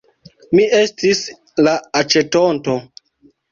Mi 0.59 0.63
estis 0.77 1.21
la 1.69 1.75
aĉetonto. 2.01 2.79